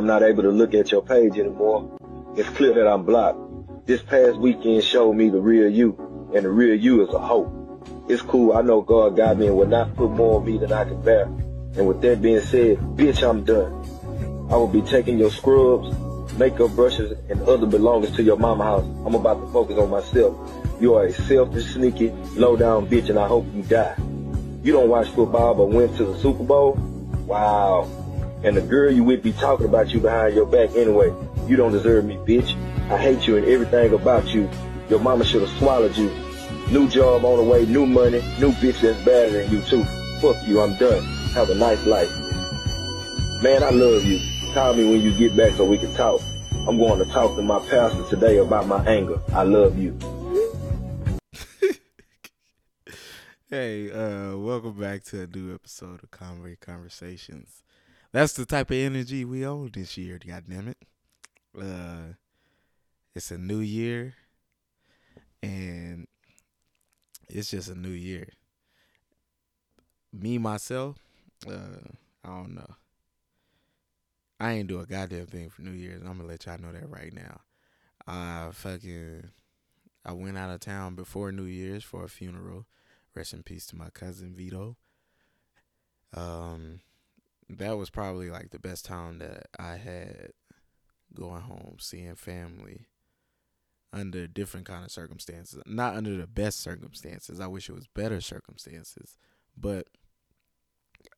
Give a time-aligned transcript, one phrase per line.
[0.00, 1.98] I'm not able to look at your page anymore,
[2.34, 3.86] it's clear that I'm blocked.
[3.86, 7.52] This past weekend showed me the real you, and the real you is a hope.
[8.08, 10.72] It's cool, I know God got me and will not put more on me than
[10.72, 11.24] I can bear.
[11.24, 13.74] And with that being said, bitch, I'm done.
[14.50, 15.94] I will be taking your scrubs,
[16.38, 18.84] makeup brushes, and other belongings to your mama house.
[19.04, 20.34] I'm about to focus on myself.
[20.80, 23.96] You are a selfish, sneaky, low-down bitch, and I hope you die.
[24.62, 26.78] You don't watch football but went to the Super Bowl?
[27.26, 27.99] Wow.
[28.42, 31.12] And the girl you with be talking about you behind your back anyway.
[31.46, 32.56] You don't deserve me, bitch.
[32.90, 34.48] I hate you and everything about you.
[34.88, 36.10] Your mama should have swallowed you.
[36.70, 39.84] New job on the way, new money, new bitch that's better than you too.
[40.20, 41.02] Fuck you, I'm done.
[41.34, 42.08] Have a nice life.
[43.42, 44.18] Man, I love you.
[44.54, 46.20] Call me when you get back so we can talk.
[46.66, 49.20] I'm going to talk to my pastor today about my anger.
[49.34, 49.98] I love you.
[53.50, 57.62] hey, uh, welcome back to a new episode of Conway Conversations.
[58.12, 60.78] That's the type of energy we own this year, God damn it.
[61.58, 62.14] Uh,
[63.14, 64.14] it's a new year,
[65.42, 66.06] and
[67.28, 68.28] it's just a new year.
[70.12, 70.98] Me myself,
[71.46, 71.88] uh,
[72.24, 72.74] I don't know.
[74.40, 76.00] I ain't do a goddamn thing for New Year's.
[76.00, 77.42] I'm gonna let y'all know that right now.
[78.06, 79.30] I fucking
[80.04, 82.66] I went out of town before New Year's for a funeral.
[83.14, 84.76] Rest in peace to my cousin Vito.
[86.14, 86.80] Um,
[87.58, 90.32] that was probably like the best time that I had
[91.14, 92.86] going home, seeing family
[93.92, 95.60] under different kind of circumstances.
[95.66, 97.40] Not under the best circumstances.
[97.40, 99.16] I wish it was better circumstances,
[99.56, 99.88] but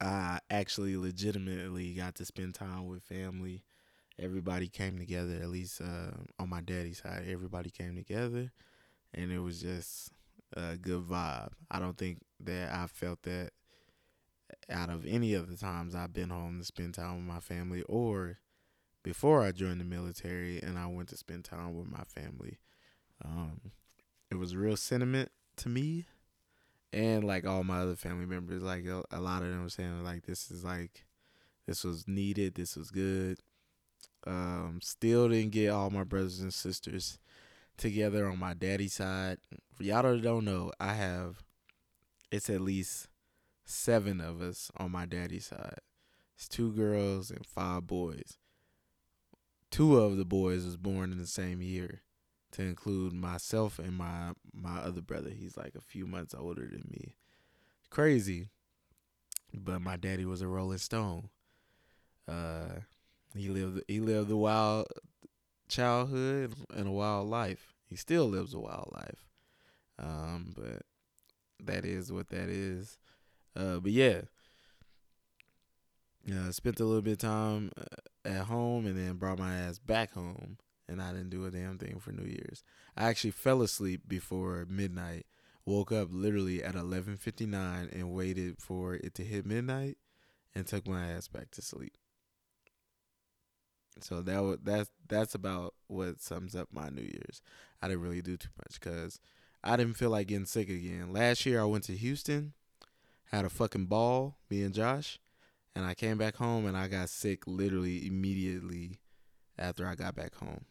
[0.01, 3.65] I actually legitimately got to spend time with family.
[4.19, 7.25] Everybody came together, at least uh, on my daddy's side.
[7.29, 8.53] Everybody came together,
[9.13, 10.11] and it was just
[10.55, 11.53] a good vibe.
[11.71, 13.51] I don't think that I felt that
[14.71, 17.83] out of any of the times I've been home to spend time with my family
[17.89, 18.39] or
[19.03, 22.59] before I joined the military and I went to spend time with my family.
[23.25, 23.73] Um,
[24.31, 26.07] it was real sentiment to me
[26.93, 30.27] and like all my other family members like a, lot of them were saying like
[30.27, 31.05] this is like
[31.67, 33.39] this was needed this was good
[34.27, 37.19] um still didn't get all my brothers and sisters
[37.77, 39.39] together on my daddy's side
[39.75, 41.43] for y'all don't know i have
[42.31, 43.09] it's at least
[43.73, 45.79] seven of us on my daddy's side
[46.37, 48.39] it's two girls and five boys
[49.71, 52.03] two of the boys was born in the same year
[52.53, 55.31] to include myself and my my other brother.
[55.31, 57.17] He's like a few months older than me.
[57.91, 58.51] Crazy.
[59.53, 61.31] But my daddy was a Rolling Stone.
[62.29, 62.81] Uh
[63.35, 64.87] he lived he lived a wild
[65.69, 67.73] childhood and a wild life.
[67.87, 69.27] He still lives a wild life.
[69.99, 70.83] Um but
[71.65, 72.99] that is what that is.
[73.57, 74.23] Uh but yeah.
[76.31, 79.81] Uh, spent a little bit of time uh, at home and then brought my ass
[79.81, 80.57] back home
[80.89, 82.63] and I didn't do a damn thing for New Year's.
[82.97, 85.27] I actually fell asleep before midnight.
[85.65, 89.97] Woke up literally at 11:59 and waited for it to hit midnight
[90.55, 91.97] and took my ass back to sleep.
[94.01, 97.43] So that was that's that's about what sums up my New Year's.
[97.81, 99.21] I didn't really do too much cuz
[99.63, 101.13] I didn't feel like getting sick again.
[101.13, 102.55] Last year I went to Houston,
[103.33, 105.19] had a fucking ball, me and Josh,
[105.75, 109.01] and I came back home and I got sick literally immediately
[109.59, 110.67] after I got back home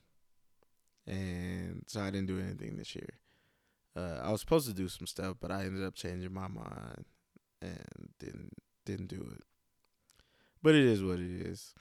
[1.08, 3.20] and so I didn't do anything this year.
[3.96, 7.06] Uh, I was supposed to do some stuff, but I ended up changing my mind
[7.62, 8.54] and didn't
[8.86, 9.44] didn't do it.
[10.64, 11.74] But it is what it is.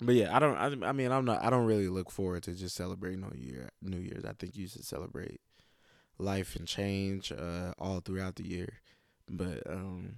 [0.00, 0.56] But yeah, I don't.
[0.56, 1.44] I, I mean, I'm not.
[1.44, 3.70] I don't really look forward to just celebrating New Year.
[3.80, 4.24] New Year's.
[4.24, 5.40] I think you should celebrate
[6.18, 8.80] life and change uh, all throughout the year.
[9.28, 10.16] But um,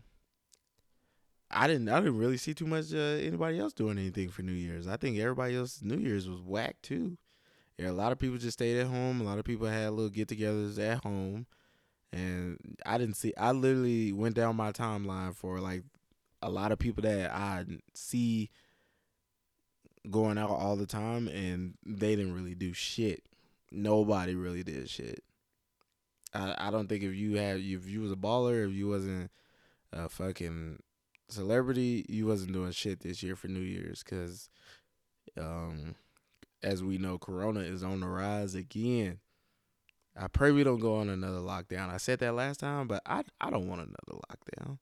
[1.51, 1.89] I didn't.
[1.89, 4.87] I didn't really see too much uh, anybody else doing anything for New Year's.
[4.87, 7.19] I think everybody else New Year's was whack too.
[7.79, 9.21] Yeah, a lot of people just stayed at home.
[9.21, 11.47] A lot of people had little get-togethers at home,
[12.13, 13.33] and I didn't see.
[13.37, 15.83] I literally went down my timeline for like
[16.43, 18.51] a lot of people that I see
[20.11, 23.25] going out all the time, and they didn't really do shit.
[23.73, 25.25] Nobody really did shit.
[26.35, 29.31] I I don't think if you had if you was a baller, if you wasn't
[29.93, 30.81] a fucking
[31.29, 34.49] celebrity, you wasn't doing shit this year for New Year's because
[35.39, 35.95] um
[36.63, 39.19] as we know, Corona is on the rise again.
[40.17, 41.89] I pray we don't go on another lockdown.
[41.89, 44.79] I said that last time, but I I don't want another lockdown.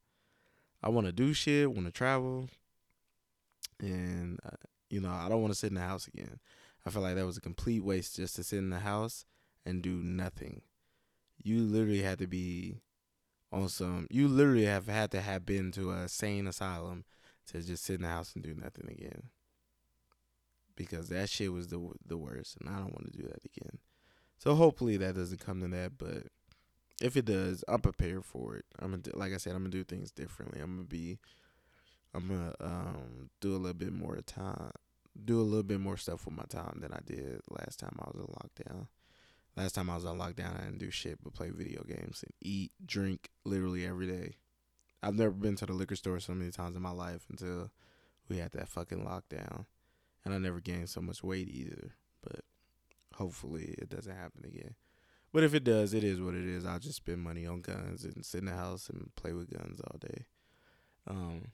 [0.83, 2.49] I want to do shit, want to travel,
[3.81, 4.57] and uh,
[4.91, 6.39] you know I don't want to sit in the house again.
[6.87, 9.25] I feel like that was a complete waste just to sit in the house
[9.67, 10.63] and do nothing.
[11.43, 12.81] You literally had to be
[13.53, 14.07] on some.
[14.11, 17.05] You literally have had to have been to a sane asylum
[17.49, 19.31] to just sit in the house and do nothing again.
[20.77, 23.79] because that shit was the the worst, and I don't want to do that again.
[24.39, 26.25] So hopefully that doesn't come to that, but
[27.03, 28.67] if it does, I'm prepared for it.
[28.81, 30.61] I'm gonna, like I said, I'm gonna do things differently.
[30.61, 31.19] I'm gonna be,
[32.15, 34.73] I'm gonna um do a little bit more time,
[35.25, 38.11] do a little bit more stuff with my time than I did last time I
[38.13, 38.87] was in lockdown.
[39.59, 42.33] Last time I was on lockdown, I didn't do shit but play video games and
[42.41, 44.37] eat, drink literally every day.
[45.03, 47.73] I've never been to the liquor store so many times in my life until
[48.29, 49.67] we had that fucking lockdown.
[50.25, 51.95] And I never gained so much weight either.
[52.23, 52.43] But
[53.15, 54.77] hopefully it doesn't happen again.
[55.33, 56.65] But if it does, it is what it is.
[56.65, 59.81] I'll just spend money on guns and sit in the house and play with guns
[59.81, 60.27] all day.
[61.09, 61.47] Um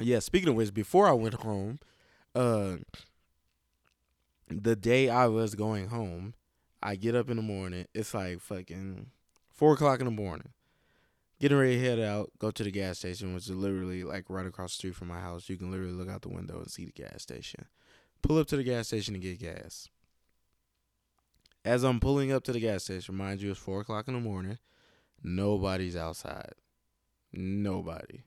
[0.00, 1.78] Yeah, speaking of which, before I went home,
[2.34, 2.76] uh
[4.60, 6.34] the day I was going home,
[6.82, 7.86] I get up in the morning.
[7.94, 9.06] It's like fucking
[9.50, 10.50] four o'clock in the morning.
[11.40, 14.46] Getting ready to head out, go to the gas station, which is literally like right
[14.46, 15.48] across the street from my house.
[15.48, 17.66] You can literally look out the window and see the gas station.
[18.22, 19.88] Pull up to the gas station to get gas.
[21.64, 24.20] As I'm pulling up to the gas station, mind you, it's four o'clock in the
[24.20, 24.58] morning.
[25.22, 26.52] Nobody's outside.
[27.32, 28.22] Nobody.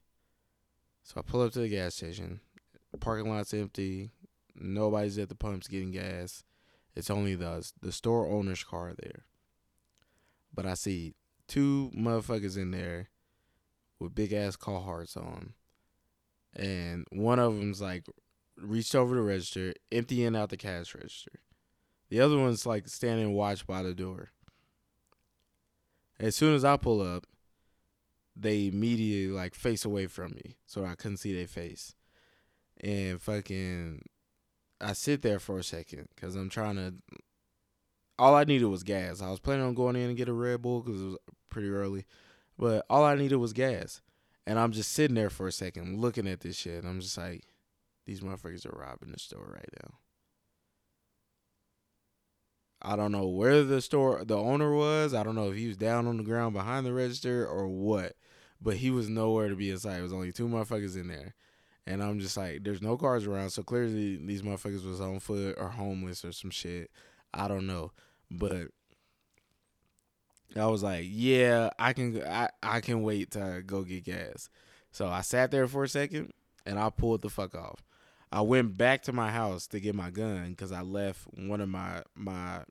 [1.03, 2.39] So I pull up to the gas station.
[2.99, 4.11] Parking lot's empty.
[4.55, 6.43] Nobody's at the pumps getting gas.
[6.95, 9.25] It's only the the store owner's car there.
[10.53, 11.15] But I see
[11.47, 13.09] two motherfuckers in there
[13.99, 15.53] with big ass Carhartts on.
[16.55, 18.05] And one of them's like
[18.57, 21.39] reached over the register, emptying out the cash register.
[22.09, 24.29] The other one's like standing watch by the door.
[26.17, 27.25] As soon as I pull up,
[28.35, 31.95] they immediately like face away from me, so I couldn't see their face.
[32.81, 34.03] And fucking
[34.81, 36.93] I sit there for a second because I'm trying to.
[38.17, 39.21] All I needed was gas.
[39.21, 41.17] I was planning on going in and get a Red Bull because it was
[41.49, 42.05] pretty early,
[42.57, 44.01] but all I needed was gas.
[44.47, 46.85] And I'm just sitting there for a second looking at this shit.
[46.85, 47.43] I'm just like,
[48.05, 49.95] these motherfuckers are robbing the store right now.
[52.81, 55.13] I don't know where the store the owner was.
[55.13, 58.13] I don't know if he was down on the ground behind the register or what,
[58.61, 59.99] but he was nowhere to be in sight.
[59.99, 61.33] It was only two motherfuckers in there.
[61.87, 65.55] And I'm just like, there's no cars around, so clearly these motherfuckers was on foot
[65.59, 66.89] or homeless or some shit.
[67.33, 67.91] I don't know,
[68.31, 68.69] but
[70.55, 74.49] I was like, yeah, I can, I, I can wait to go get gas.
[74.91, 76.31] So I sat there for a second,
[76.65, 77.83] and I pulled the fuck off.
[78.31, 81.69] I went back to my house to get my gun because I left one of
[81.69, 82.63] my my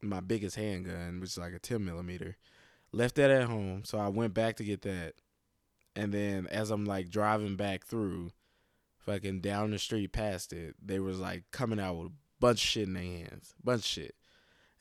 [0.00, 2.36] my biggest handgun, which is like a 10 millimeter.
[2.92, 5.14] Left that at home, so I went back to get that.
[5.94, 8.30] And then as I'm like driving back through,
[9.04, 12.68] fucking down the street past it, they was like coming out with a bunch of
[12.68, 14.14] shit in their hands, bunch of shit,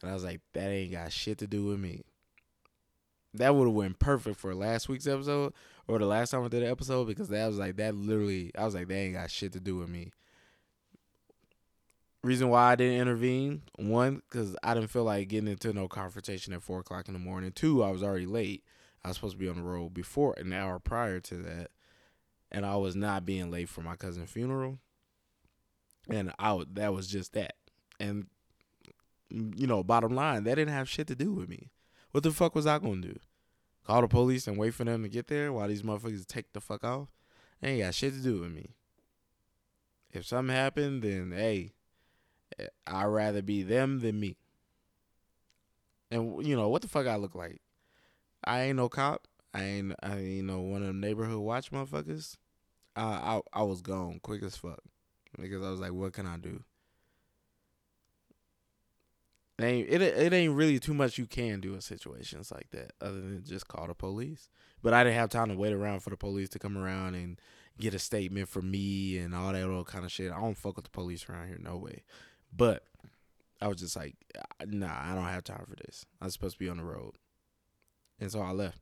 [0.01, 2.03] and I was like, that ain't got shit to do with me.
[3.33, 5.53] That would have went perfect for last week's episode
[5.87, 8.51] or the last time I did an episode because that was like that literally.
[8.57, 10.11] I was like, that ain't got shit to do with me.
[12.23, 16.53] Reason why I didn't intervene one because I didn't feel like getting into no confrontation
[16.53, 17.51] at four o'clock in the morning.
[17.51, 18.63] Two, I was already late.
[19.03, 21.71] I was supposed to be on the road before an hour prior to that
[22.51, 24.79] and I was not being late for my cousin's funeral.
[26.09, 27.55] And I that was just that.
[27.99, 28.27] And
[29.29, 31.71] you know, bottom line, that didn't have shit to do with me.
[32.11, 33.19] What the fuck was I gonna do?
[33.85, 36.61] Call the police and wait for them to get there while these motherfuckers take the
[36.61, 37.07] fuck off?
[37.63, 38.75] Ain't got shit to do with me.
[40.11, 41.73] If something happened, then hey,
[42.59, 44.37] eh, I'd rather be them than me.
[46.09, 47.61] And you know what the fuck I look like?
[48.43, 49.27] I ain't no cop.
[49.53, 52.37] I ain't I ain't know one of them neighborhood watch motherfuckers.
[52.95, 54.79] I I I was gone quick as fuck
[55.39, 56.63] because I was like, what can I do?
[59.59, 62.93] It ain't it it ain't really too much you can do in situations like that
[63.01, 64.49] other than just call the police.
[64.81, 67.39] But I didn't have time to wait around for the police to come around and
[67.79, 70.31] get a statement from me and all that old kind of shit.
[70.31, 72.03] I don't fuck with the police around here, no way.
[72.55, 72.83] But
[73.61, 74.15] I was just like,
[74.65, 76.05] nah, I don't have time for this.
[76.19, 77.13] I was supposed to be on the road,
[78.19, 78.79] and so I left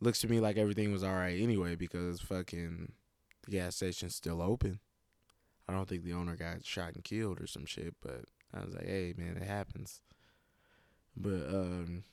[0.00, 2.92] looks to me like everything was all right anyway because fucking
[3.44, 4.80] the gas station's still open.
[5.68, 8.74] I don't think the owner got shot and killed or some shit, but I was
[8.74, 10.00] like, hey man, it happens.
[11.16, 12.04] But um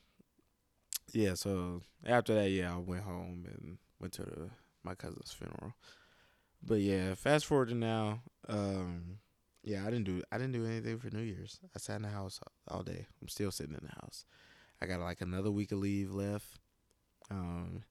[1.13, 4.49] yeah, so after that, yeah, I went home and went to the
[4.83, 5.73] my cousin's funeral.
[6.63, 9.19] But yeah, fast forward to now, um
[9.63, 11.59] yeah, I didn't do I didn't do anything for New Year's.
[11.75, 13.05] I sat in the house all day.
[13.21, 14.25] I'm still sitting in the house.
[14.81, 16.60] I got like another week of leave left.
[17.29, 17.83] Um,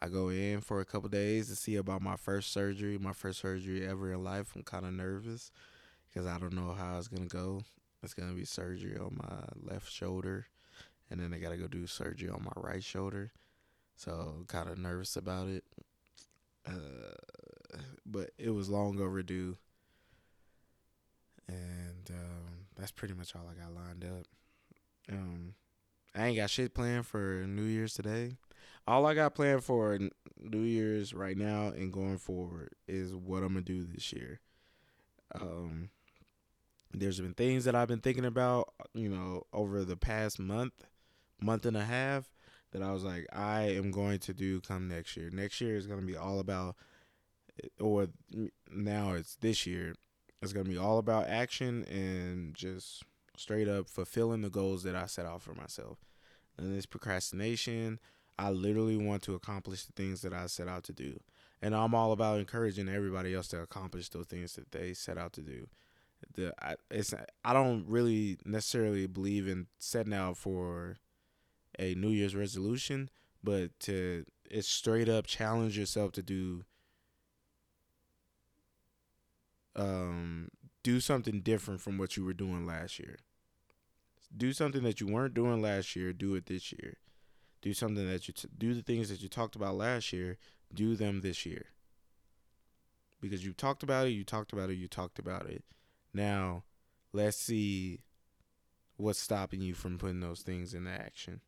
[0.00, 3.40] I go in for a couple days to see about my first surgery, my first
[3.40, 4.52] surgery ever in life.
[4.54, 5.50] I'm kind of nervous
[6.08, 7.62] because I don't know how it's gonna go.
[8.02, 10.46] It's gonna be surgery on my left shoulder,
[11.10, 13.32] and then I gotta go do surgery on my right shoulder.
[13.96, 15.64] So kind of nervous about it.
[16.66, 17.16] Uh,
[18.06, 19.56] but it was long overdue.
[21.48, 24.26] and um, that's pretty much all I got lined up.
[25.10, 25.54] Um,
[26.14, 28.36] I ain't got shit planned for New Year's today.
[28.86, 29.98] All I got planned for
[30.38, 34.40] New Year's right now and going forward is what I'm gonna do this year.
[35.34, 35.90] Um,
[36.92, 40.84] there's been things that I've been thinking about, you know, over the past month,
[41.40, 42.30] month and a half,
[42.72, 45.30] that I was like, I am going to do come next year.
[45.30, 46.76] Next year is gonna be all about,
[47.80, 48.08] or
[48.70, 49.94] now it's this year.
[50.42, 53.04] It's gonna be all about action and just
[53.36, 55.98] straight up fulfilling the goals that I set out for myself.
[56.58, 57.98] And this procrastination,
[58.38, 61.20] I literally want to accomplish the things that I set out to do.
[61.60, 65.32] And I'm all about encouraging everybody else to accomplish those things that they set out
[65.34, 65.68] to do.
[66.34, 70.96] The I, it's I don't really necessarily believe in setting out for
[71.78, 73.10] a New Year's resolution,
[73.42, 76.64] but to it's straight up challenge yourself to do
[79.74, 80.48] um
[80.82, 83.16] do something different from what you were doing last year.
[84.36, 86.96] Do something that you weren't doing last year, do it this year.
[87.62, 90.36] Do something that you t- do the things that you talked about last year,
[90.74, 91.66] do them this year.
[93.20, 95.64] Because you talked about it, you talked about it, you talked about it.
[96.12, 96.64] Now,
[97.12, 98.00] let's see
[98.96, 101.40] what's stopping you from putting those things into action.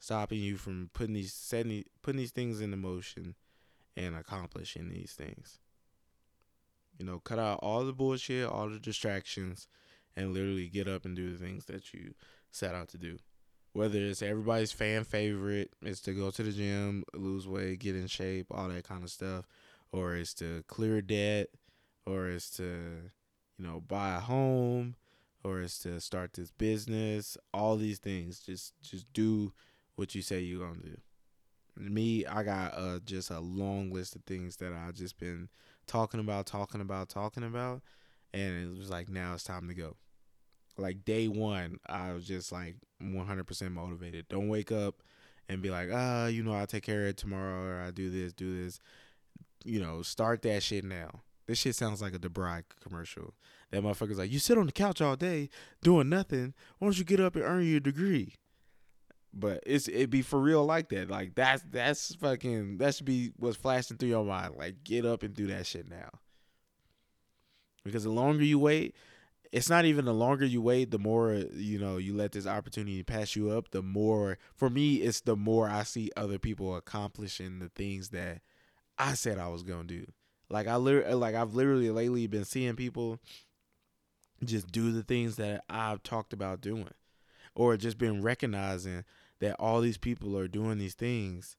[0.00, 3.34] Stopping you from putting these setting putting these things into motion
[3.96, 5.58] and accomplishing these things.
[6.98, 9.68] You know, cut out all the bullshit, all the distractions,
[10.16, 12.14] and literally get up and do the things that you
[12.50, 13.18] set out to do.
[13.72, 18.08] Whether it's everybody's fan favorite, is to go to the gym, lose weight, get in
[18.08, 19.46] shape, all that kind of stuff,
[19.92, 21.48] or it's to clear debt,
[22.04, 23.10] or it's to,
[23.58, 24.96] you know, buy a home,
[25.44, 27.36] or it's to start this business.
[27.54, 29.52] All these things, just just do
[29.94, 30.96] what you say you're gonna do.
[31.76, 35.48] Me, I got uh, just a long list of things that I've just been
[35.86, 37.82] talking about, talking about, talking about,
[38.34, 39.96] and it was like now it's time to go.
[40.76, 44.28] Like day one, I was just like 100% motivated.
[44.28, 45.02] Don't wake up
[45.48, 48.08] and be like, ah, you know, I'll take care of it tomorrow, or I do
[48.08, 48.80] this, do this.
[49.64, 51.22] You know, start that shit now.
[51.46, 53.34] This shit sounds like a DeVry commercial.
[53.70, 55.48] That motherfucker's like, you sit on the couch all day
[55.82, 56.54] doing nothing.
[56.78, 58.36] Why don't you get up and earn your degree?
[59.32, 61.08] But it's it be for real like that.
[61.10, 64.54] Like that's that's fucking that should be what's flashing through your mind.
[64.56, 66.10] Like get up and do that shit now.
[67.84, 68.94] Because the longer you wait,
[69.52, 73.02] it's not even the longer you wait, the more you know you let this opportunity
[73.02, 73.70] pass you up.
[73.70, 78.40] The more for me, it's the more I see other people accomplishing the things that
[78.98, 80.06] I said I was gonna do.
[80.48, 83.18] Like I literally, like I've literally lately been seeing people
[84.44, 86.90] just do the things that I've talked about doing,
[87.54, 89.04] or just been recognizing
[89.40, 91.56] that all these people are doing these things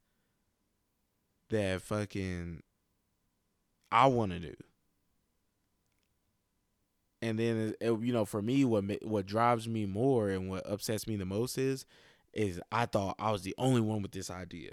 [1.50, 2.63] that fucking
[3.91, 4.53] I want to do.
[7.21, 11.07] And then it, you know, for me, what what drives me more and what upsets
[11.07, 11.85] me the most is,
[12.33, 14.71] is I thought I was the only one with this idea.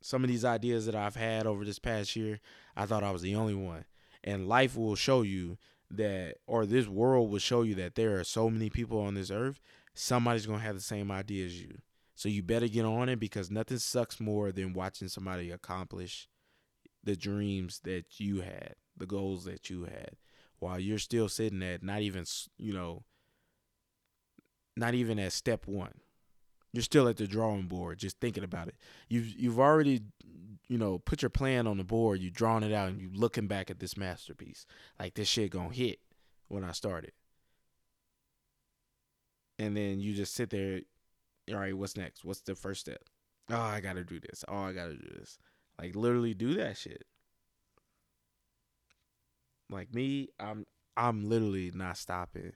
[0.00, 2.40] Some of these ideas that I've had over this past year,
[2.76, 3.84] I thought I was the only one.
[4.22, 5.58] And life will show you
[5.90, 9.30] that, or this world will show you that there are so many people on this
[9.30, 9.60] earth.
[9.94, 11.78] Somebody's gonna have the same idea as you.
[12.14, 16.28] So you better get on it because nothing sucks more than watching somebody accomplish
[17.02, 20.12] the dreams that you had, the goals that you had,
[20.64, 22.24] while you're still sitting at not even,
[22.56, 23.02] you know,
[24.76, 25.92] not even at step one.
[26.72, 28.76] You're still at the drawing board, just thinking about it.
[29.10, 30.00] You've you've already,
[30.66, 32.20] you know, put your plan on the board.
[32.20, 34.64] You've drawn it out, and you looking back at this masterpiece.
[34.98, 35.98] Like this shit gonna hit
[36.48, 37.12] when I started.
[39.58, 40.80] And then you just sit there
[41.52, 42.24] all right, what's next?
[42.24, 43.02] What's the first step?
[43.50, 44.44] Oh, I gotta do this.
[44.48, 45.38] Oh, I gotta do this.
[45.78, 47.04] Like literally do that shit.
[49.70, 50.66] Like me, I'm
[50.96, 52.52] I'm literally not stopping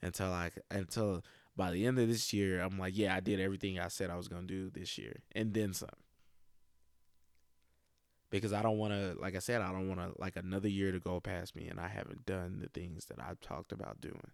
[0.00, 1.22] until like until
[1.56, 4.16] by the end of this year, I'm like, yeah, I did everything I said I
[4.16, 5.88] was gonna do this year, and then some.
[8.30, 10.90] Because I don't want to, like I said, I don't want to like another year
[10.90, 14.30] to go past me, and I haven't done the things that I've talked about doing.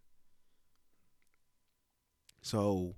[2.43, 2.95] So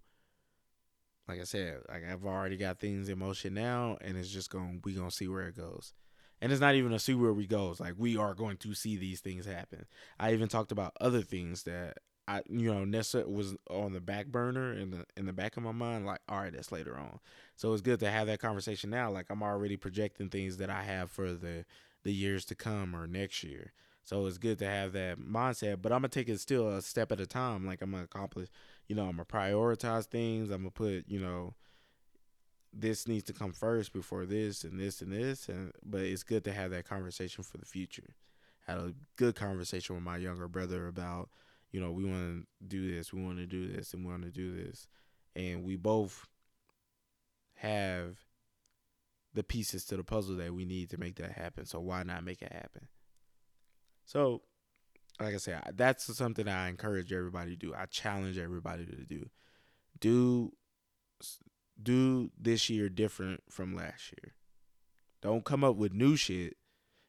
[1.30, 4.74] like I said, like I've already got things in motion now, and it's just going
[4.74, 5.94] to we gonna see where it goes.
[6.40, 7.80] And it's not even a see where we goes.
[7.80, 9.86] Like we are going to see these things happen.
[10.18, 14.28] I even talked about other things that I, you know, Nessa was on the back
[14.28, 16.06] burner in the in the back of my mind.
[16.06, 17.18] Like, all right, that's later on.
[17.56, 19.10] So it's good to have that conversation now.
[19.10, 21.64] Like I'm already projecting things that I have for the
[22.04, 23.72] the years to come or next year.
[24.04, 25.82] So it's good to have that mindset.
[25.82, 27.66] But I'm gonna take it still a step at a time.
[27.66, 28.48] Like I'm gonna accomplish
[28.90, 30.50] you know, I'm gonna prioritize things.
[30.50, 31.54] I'm gonna put, you know,
[32.72, 36.44] this needs to come first before this and this and this and but it's good
[36.44, 38.14] to have that conversation for the future.
[38.66, 41.28] had a good conversation with my younger brother about,
[41.72, 44.22] you know, we want to do this, we want to do this, and we want
[44.22, 44.86] to do this,
[45.34, 46.28] and we both
[47.54, 48.18] have
[49.34, 51.66] the pieces to the puzzle that we need to make that happen.
[51.66, 52.88] So why not make it happen?
[54.04, 54.42] So,
[55.20, 57.74] like I said, that's something I encourage everybody to do.
[57.74, 59.28] I challenge everybody to do.
[60.00, 60.52] Do
[61.82, 64.34] do this year different from last year.
[65.20, 66.56] Don't come up with new shit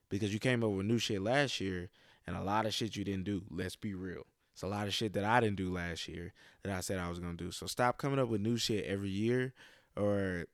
[0.10, 1.90] because you came up with new shit last year
[2.28, 3.44] and a lot of shit you didn't do.
[3.50, 4.26] Let's be real.
[4.54, 7.10] It's a lot of shit that I didn't do last year that I said I
[7.10, 7.52] was gonna do.
[7.52, 9.54] So stop coming up with new shit every year
[9.96, 10.46] or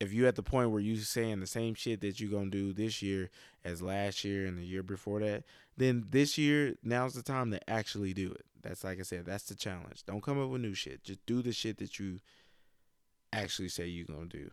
[0.00, 2.72] if you at the point where you saying the same shit that you're gonna do
[2.72, 3.30] this year
[3.64, 5.44] as last year and the year before that,
[5.76, 8.44] then this year now's the time to actually do it.
[8.62, 10.04] That's like I said, that's the challenge.
[10.06, 11.02] Don't come up with new shit.
[11.04, 12.20] Just do the shit that you
[13.32, 14.50] actually say you're gonna do.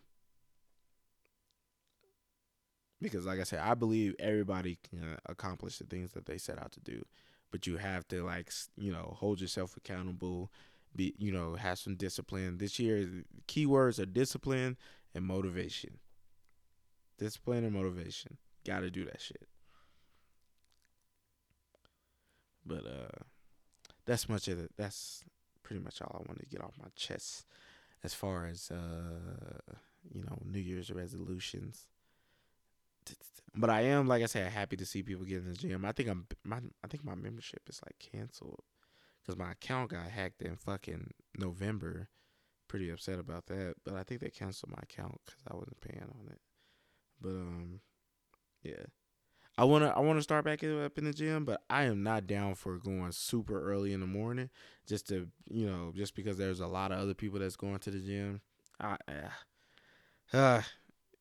[3.01, 6.71] Because like I said, I believe everybody can accomplish the things that they set out
[6.73, 7.05] to do.
[7.51, 10.51] But you have to like you know, hold yourself accountable,
[10.95, 12.57] be you know, have some discipline.
[12.57, 13.07] This year
[13.47, 14.77] keywords are discipline
[15.15, 15.99] and motivation.
[17.17, 18.37] Discipline and motivation.
[18.65, 19.47] Got to do that shit.
[22.65, 23.23] But uh
[24.05, 24.71] that's much of it.
[24.77, 25.23] That's
[25.63, 27.45] pretty much all I wanted to get off my chest
[28.03, 29.75] as far as uh
[30.13, 31.87] you know, New Year's resolutions.
[33.55, 35.83] But I am, like I said, happy to see people get in the gym.
[35.85, 38.63] I think I'm my I think my membership is like canceled
[39.21, 42.09] because my account got hacked in fucking November
[42.67, 43.75] pretty upset about that.
[43.83, 46.39] But I think they canceled my account because I wasn't paying on it.
[47.19, 47.81] But um,
[48.63, 48.85] yeah,
[49.59, 52.55] I wanna I wanna start back up in the gym, but I am not down
[52.55, 54.49] for going super early in the morning
[54.87, 57.91] just to you know just because there's a lot of other people that's going to
[57.91, 58.39] the gym.
[58.79, 58.95] I
[60.33, 60.61] uh, uh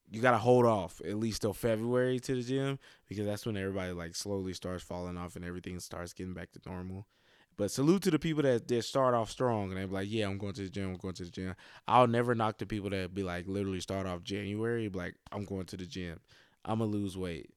[0.08, 2.78] you gotta hold off at least till February to the gym
[3.08, 6.60] because that's when everybody like slowly starts falling off and everything starts getting back to
[6.64, 7.08] normal.
[7.56, 10.38] But salute to the people that, that start off strong and they're like, yeah, I'm
[10.38, 11.56] going to the gym, I'm going to the gym.
[11.88, 15.66] I'll never knock the people that be like literally start off January, like, I'm going
[15.66, 16.20] to the gym.
[16.64, 17.50] I'm gonna lose weight.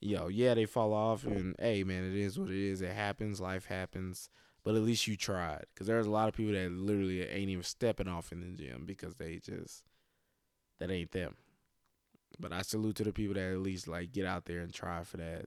[0.00, 2.82] Yo, yeah, they fall off and hey man, it is what it is.
[2.82, 4.30] It happens, life happens.
[4.64, 5.64] But at least you tried.
[5.74, 8.84] Cause there's a lot of people that literally ain't even stepping off in the gym
[8.86, 9.84] because they just
[10.78, 11.36] that ain't them.
[12.38, 15.02] But I salute to the people that at least like get out there and try
[15.04, 15.46] for that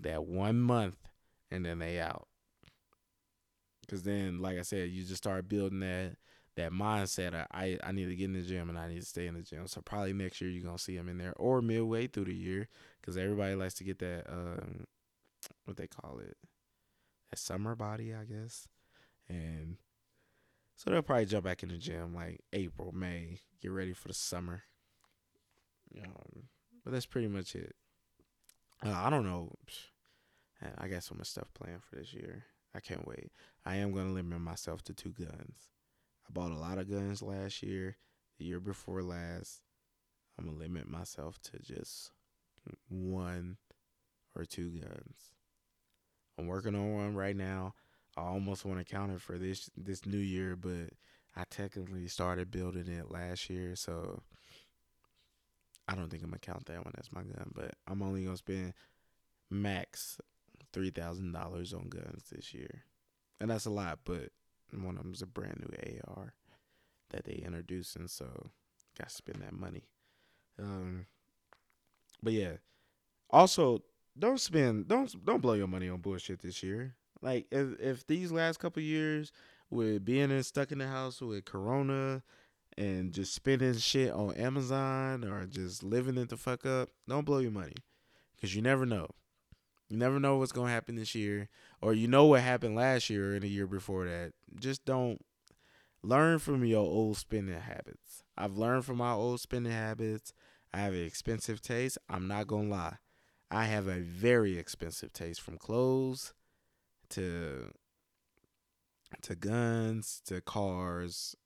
[0.00, 0.96] that one month
[1.50, 2.28] and then they out.
[3.88, 6.16] Cause then, like I said, you just start building that
[6.56, 7.34] that mindset.
[7.34, 9.34] Of, I I need to get in the gym and I need to stay in
[9.34, 9.66] the gym.
[9.66, 12.68] So probably next year you're gonna see them in there or midway through the year,
[13.02, 14.86] cause everybody likes to get that um
[15.64, 16.36] what they call it,
[17.30, 18.68] that summer body, I guess.
[19.28, 19.76] And
[20.76, 24.14] so they'll probably jump back in the gym like April, May, get ready for the
[24.14, 24.62] summer.
[25.96, 26.48] Um,
[26.84, 27.74] but that's pretty much it.
[28.84, 29.52] Uh, I don't know.
[30.78, 32.44] I got so much stuff planned for this year.
[32.74, 33.32] I can't wait.
[33.64, 35.71] I am to limit myself to two guns.
[36.32, 37.96] Bought a lot of guns last year,
[38.38, 39.60] the year before last.
[40.38, 42.10] I'm to limit myself to just
[42.88, 43.58] one
[44.34, 45.34] or two guns.
[46.38, 47.74] I'm working on one right now.
[48.16, 50.90] I almost want to count it for this this new year, but
[51.36, 54.22] I technically started building it last year, so
[55.88, 57.52] I don't think I'm gonna count that one as my gun.
[57.54, 58.74] But I'm only gonna spend
[59.50, 60.18] max
[60.72, 62.84] three thousand dollars on guns this year,
[63.40, 64.00] and that's a lot.
[64.04, 64.30] But
[64.72, 66.34] one of them's a brand new AR
[67.10, 68.50] that they introduced, and so
[68.98, 69.84] got to spend that money.
[70.58, 71.06] Um,
[72.22, 72.56] but yeah,
[73.30, 73.82] also
[74.18, 76.94] don't spend don't don't blow your money on bullshit this year.
[77.20, 79.32] Like if if these last couple years
[79.70, 82.22] with being in, stuck in the house with Corona
[82.76, 87.38] and just spending shit on Amazon or just living it the fuck up, don't blow
[87.38, 87.76] your money
[88.34, 89.08] because you never know.
[89.92, 91.50] You never know what's gonna happen this year,
[91.82, 94.32] or you know what happened last year or in the year before that.
[94.58, 95.20] Just don't
[96.02, 98.24] learn from your old spending habits.
[98.34, 100.32] I've learned from my old spending habits.
[100.72, 101.98] I have an expensive taste.
[102.08, 102.96] I'm not gonna lie.
[103.50, 106.32] I have a very expensive taste from clothes
[107.10, 107.70] to
[109.20, 111.36] to guns to cars.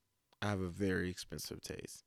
[0.40, 2.05] I have a very expensive taste.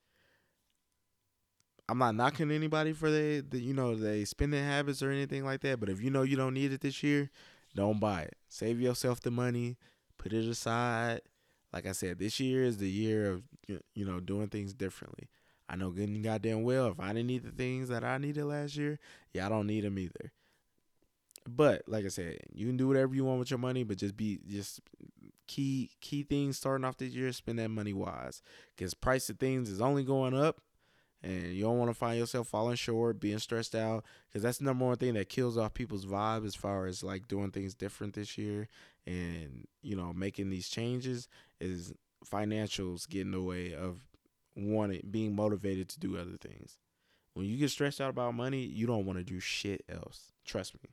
[1.90, 5.62] I'm not knocking anybody for the, the you know they spending habits or anything like
[5.62, 5.80] that.
[5.80, 7.32] But if you know you don't need it this year,
[7.76, 8.36] don't buy it.
[8.48, 9.78] Save yourself the money,
[10.18, 11.22] put it aside.
[11.74, 15.30] Like I said, this year is the year of you know doing things differently.
[15.68, 18.46] I know good and goddamn well if I didn't need the things that I needed
[18.46, 19.00] last year,
[19.34, 20.32] yeah, I don't need them either.
[21.48, 24.16] But like I said, you can do whatever you want with your money, but just
[24.16, 24.82] be just
[25.48, 27.32] key key things starting off this year.
[27.32, 28.44] Spend that money wise,
[28.76, 30.62] because price of things is only going up
[31.22, 34.66] and you don't want to find yourself falling short, being stressed out, because that's the
[34.66, 38.14] number one thing that kills off people's vibe as far as like doing things different
[38.14, 38.68] this year
[39.10, 41.28] and you know making these changes
[41.60, 41.94] is
[42.26, 44.00] financials get in the way of
[44.56, 46.78] wanting being motivated to do other things.
[47.34, 50.34] When you get stressed out about money, you don't want to do shit else.
[50.46, 50.90] Trust me.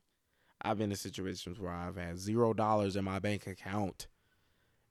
[0.63, 4.07] I've been in situations where I've had zero dollars in my bank account.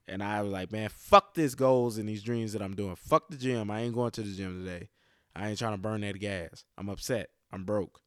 [0.07, 2.95] And I was like, man, fuck this goals and these dreams that I'm doing.
[2.95, 3.71] Fuck the gym.
[3.71, 4.89] I ain't going to the gym today.
[5.35, 6.63] I ain't trying to burn that gas.
[6.77, 7.29] I'm upset.
[7.51, 7.99] I'm broke.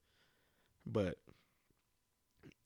[0.87, 1.19] But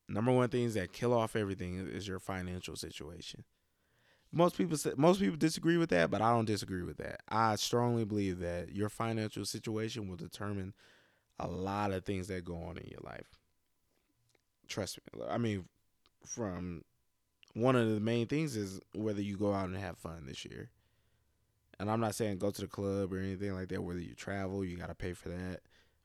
[0.09, 3.45] number one things that kill off everything is your financial situation.
[4.31, 7.21] Most people most people disagree with that, but I don't disagree with that.
[7.29, 10.73] I strongly believe that your financial situation will determine
[11.39, 13.39] a lot of things that go on in your life.
[14.69, 15.23] Trust me.
[15.29, 15.65] I mean,
[16.25, 16.83] from
[17.55, 20.71] one of the main things is whether you go out and have fun this year.
[21.83, 23.83] And I'm not saying go to the club or anything like that.
[23.83, 25.63] Whether you travel, you got to pay for that.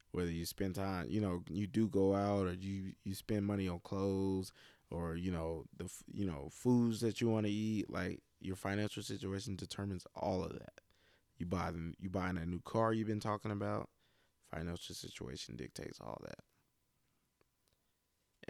[0.10, 3.68] Whether you spend time, you know, you do go out or you you spend money
[3.68, 4.52] on clothes
[4.90, 7.92] or you know the you know foods that you want to eat.
[7.92, 10.82] Like your financial situation determines all of that.
[11.38, 13.88] You buy them, you buying a new car you've been talking about.
[14.52, 16.40] Financial situation dictates all that.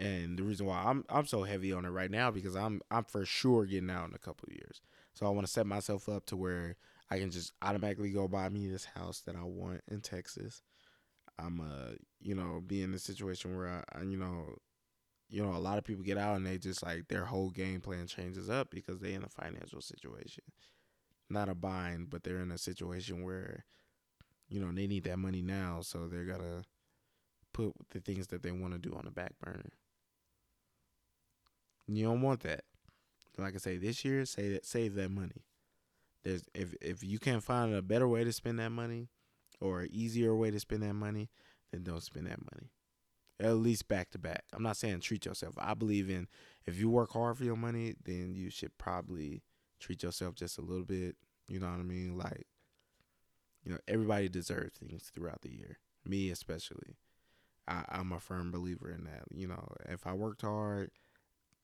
[0.02, 3.04] And the reason why I'm I'm so heavy on it right now because I'm I'm
[3.04, 4.80] for sure getting out in a couple of years.
[5.12, 6.76] So I want to set myself up to where
[7.10, 10.62] I can just automatically go buy me this house that I want in Texas.
[11.38, 14.56] I'm uh you know be in a situation where I, I you know
[15.28, 17.80] you know, a lot of people get out and they just like their whole game
[17.80, 20.44] plan changes up because they in a financial situation.
[21.30, 23.64] Not a bind, but they're in a situation where,
[24.48, 26.64] you know, they need that money now, so they're gonna
[27.52, 29.72] put the things that they want to do on the back burner.
[31.86, 32.64] You don't want that.
[33.36, 35.44] Like I say, this year, that save that money.
[36.24, 39.08] There's if if you can't find a better way to spend that money,
[39.60, 41.30] or an easier way to spend that money,
[41.72, 42.70] then don't spend that money
[43.40, 44.44] at least back to back.
[44.52, 45.54] I'm not saying treat yourself.
[45.58, 46.26] I believe in
[46.66, 49.42] if you work hard for your money, then you should probably
[49.80, 51.16] treat yourself just a little bit.
[51.48, 52.18] You know what I mean?
[52.18, 52.46] Like,
[53.64, 55.78] you know, everybody deserves things throughout the year.
[56.04, 56.96] Me especially.
[57.66, 59.24] I, I'm a firm believer in that.
[59.30, 60.90] You know, if I worked hard,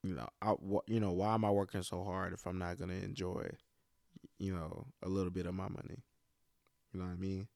[0.03, 0.55] you know, I,
[0.87, 3.49] you know, why am I working so hard if I'm not gonna enjoy,
[4.45, 6.05] you know, a little bit of my money?
[6.93, 7.49] You know what I mean?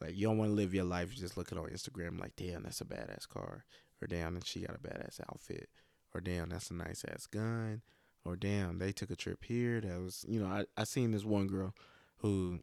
[0.00, 2.80] Like you don't want to live your life just looking on Instagram like, damn, that's
[2.80, 3.64] a badass car,
[4.02, 5.68] or damn, and she got a badass outfit,
[6.12, 7.82] or damn, that's a nice ass gun,
[8.24, 9.80] or damn, they took a trip here.
[9.80, 11.72] That was, you know, I I seen this one girl
[12.18, 12.58] who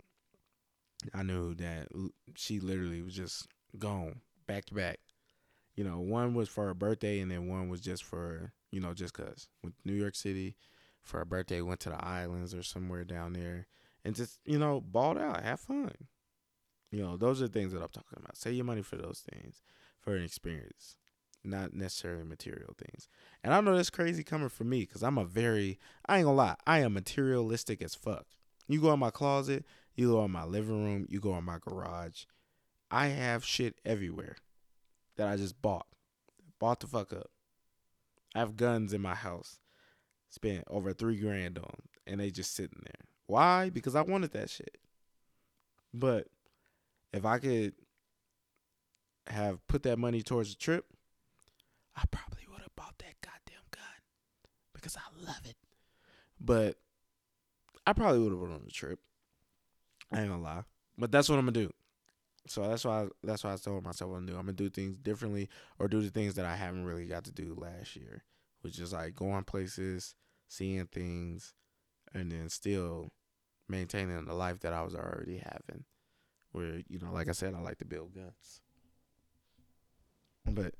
[1.14, 1.88] I knew that
[2.36, 3.48] she literally was just
[3.80, 5.00] gone back to back.
[5.76, 8.94] You know, one was for her birthday, and then one was just for you know
[8.94, 10.56] just cause with New York City
[11.04, 13.68] for her birthday, went to the islands or somewhere down there,
[14.04, 15.94] and just you know balled out, have fun.
[16.92, 18.38] You know, those are the things that I'm talking about.
[18.38, 19.64] Save your money for those things,
[20.00, 20.98] for an experience,
[21.44, 23.08] not necessarily material things.
[23.44, 26.38] And I know that's crazy coming from me because I'm a very, I ain't gonna
[26.38, 28.28] lie, I am materialistic as fuck.
[28.68, 31.58] You go in my closet, you go in my living room, you go in my
[31.58, 32.26] garage.
[32.92, 34.36] I have shit everywhere
[35.18, 35.88] that I just bought.
[36.60, 37.32] Bought the fuck up.
[38.36, 39.60] I have guns in my house.
[40.34, 41.76] Spent over three grand on,
[42.08, 43.06] and they just sitting there.
[43.28, 43.70] Why?
[43.70, 44.80] Because I wanted that shit.
[45.94, 46.26] But
[47.14, 47.74] if I could
[49.28, 50.86] have put that money towards the trip,
[51.96, 53.84] I probably would have bought that goddamn gun
[54.74, 55.56] because I love it.
[56.42, 56.78] But
[57.86, 58.98] I probably would have went on the trip.
[60.12, 60.64] I ain't gonna lie,
[60.98, 61.72] but that's what I'm gonna do.
[62.48, 64.34] So that's why that's why I told myself I'm gonna do.
[64.34, 67.32] I'm gonna do things differently or do the things that I haven't really got to
[67.32, 68.24] do last year,
[68.64, 70.16] which is like going places,
[70.48, 71.54] seeing things,
[72.14, 73.12] and then still
[73.70, 75.86] maintaining the life that I was already having
[76.54, 78.62] where you know, like I said, I like to build guns.
[80.46, 80.76] But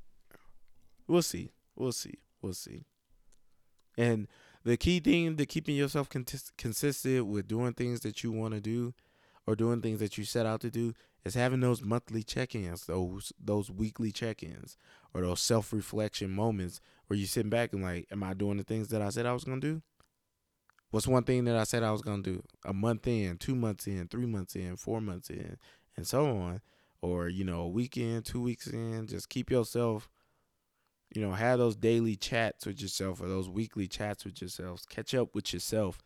[1.08, 1.52] we'll see.
[1.76, 2.20] We'll see.
[2.42, 2.86] We'll see.
[3.98, 4.28] And
[4.64, 8.94] the key thing to keeping yourself consistent with doing things that you want to do
[9.46, 10.94] or doing things that you set out to do
[11.26, 14.78] is having those monthly check-ins, those those weekly check-ins
[15.14, 18.90] or those self-reflection moments where you sit back and like, am I doing the things
[18.90, 19.82] that I said I was to do?
[20.92, 22.44] What's one thing that I said I was gonna do?
[22.66, 25.58] A month in, two months in, three months in, four months in,
[25.98, 26.62] and so on.
[27.02, 29.08] Or, you know, a week in, two weeks in.
[29.08, 30.08] Just keep yourself,
[31.14, 34.86] you know, have those daily chats with yourself or those weekly chats with yourselves.
[34.86, 35.98] Catch up with yourself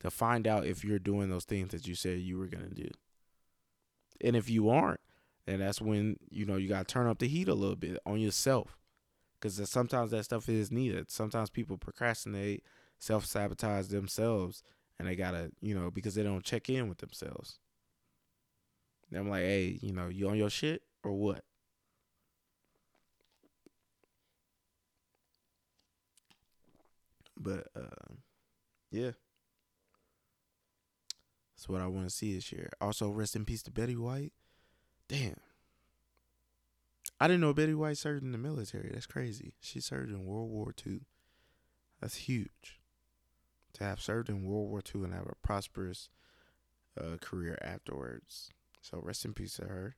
[0.00, 2.90] to find out if you're doing those things that you said you were gonna do.
[4.24, 5.00] And if you aren't,
[5.46, 8.18] then that's when, you know, you gotta turn up the heat a little bit on
[8.18, 8.78] yourself.
[9.40, 11.10] Cause sometimes that stuff is needed.
[11.10, 12.64] Sometimes people procrastinate
[12.98, 14.62] self sabotage themselves
[14.98, 17.58] and they gotta, you know, because they don't check in with themselves.
[19.10, 21.44] And I'm like, hey, you know, you on your shit or what?
[27.36, 28.14] But uh,
[28.90, 29.10] yeah.
[31.64, 32.68] That's what I want to see this year.
[32.78, 34.34] Also, rest in peace to Betty White.
[35.08, 35.40] Damn.
[37.18, 38.90] I didn't know Betty White served in the military.
[38.92, 39.54] That's crazy.
[39.62, 41.00] She served in World War II.
[42.02, 42.80] That's huge.
[43.74, 46.10] To have served in World War II and have a prosperous
[47.00, 48.50] uh, career afterwards.
[48.82, 49.96] So rest in peace to her.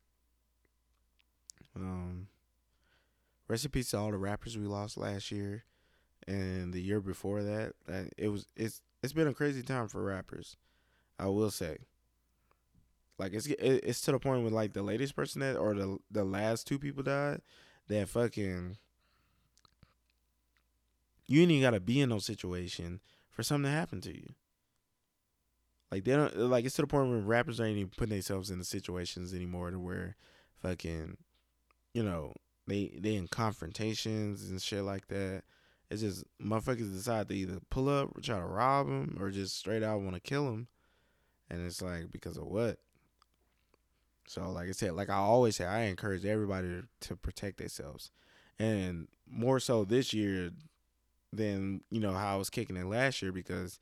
[1.74, 2.28] Um,
[3.48, 5.64] rest in peace to all the rappers we lost last year
[6.28, 7.72] and the year before that.
[8.16, 10.56] It was it's it's been a crazy time for rappers.
[11.18, 11.78] I will say.
[13.18, 16.24] Like it's it's to the point with like the latest person that or the the
[16.24, 17.40] last two people died
[17.88, 18.76] that fucking
[21.26, 23.00] you ain't even gotta be in no situation
[23.30, 24.34] for something to happen to you.
[25.90, 28.58] Like they don't like it's to the point where rappers ain't even putting themselves in
[28.58, 30.16] the situations anymore to where
[30.60, 31.16] fucking
[31.94, 32.34] you know
[32.66, 35.42] they they in confrontations and shit like that.
[35.90, 39.56] It's just motherfuckers decide to either pull up or try to rob them or just
[39.56, 40.66] straight out want to kill them,
[41.50, 42.78] and it's like because of what?
[44.26, 48.10] So like I said, like I always say, I encourage everybody to, protect themselves,
[48.58, 50.50] and more so this year
[51.32, 53.78] than you know how I was kicking it last year because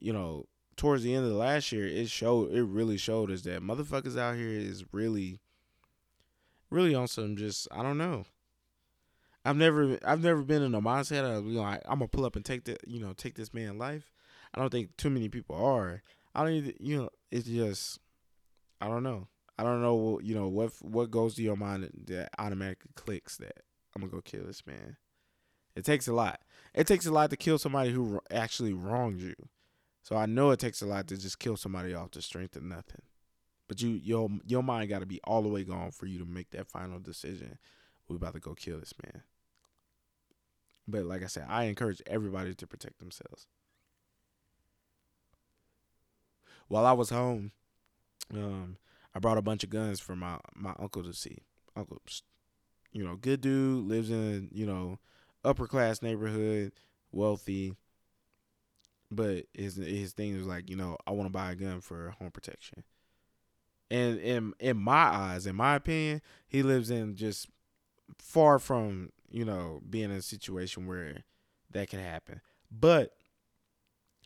[0.00, 0.46] you know
[0.76, 4.18] towards the end of the last year it showed it really showed us that motherfuckers
[4.18, 5.40] out here is really
[6.70, 8.24] really on some just I don't know.
[9.44, 12.24] I've never I've never been in a mindset of you know I, am gonna pull
[12.24, 14.12] up and take the you know take this man life.
[14.54, 16.02] I don't think too many people are.
[16.34, 17.98] I don't even you know it's just
[18.80, 19.28] I don't know.
[19.58, 23.62] I don't know you know what what goes to your mind that automatically clicks that
[23.94, 24.96] I'm gonna go kill this man.
[25.76, 26.40] It takes a lot.
[26.74, 29.34] It takes a lot to kill somebody who actually wronged you.
[30.02, 32.62] So I know it takes a lot to just kill somebody off the strength of
[32.62, 33.02] nothing.
[33.68, 36.24] But you your your mind got to be all the way gone for you to
[36.24, 37.58] make that final decision.
[38.08, 39.22] We about to go kill this man.
[40.88, 43.46] But like I said, I encourage everybody to protect themselves.
[46.70, 47.50] While I was home,
[48.32, 48.76] um,
[49.12, 51.38] I brought a bunch of guns for my my uncle to see.
[51.74, 52.00] Uncle,
[52.92, 55.00] you know, good dude, lives in you know
[55.44, 56.70] upper class neighborhood,
[57.10, 57.74] wealthy.
[59.10, 62.14] But his his thing was like, you know, I want to buy a gun for
[62.20, 62.84] home protection.
[63.90, 67.48] And in in my eyes, in my opinion, he lives in just
[68.16, 71.24] far from you know being in a situation where
[71.72, 72.40] that can happen.
[72.70, 73.16] But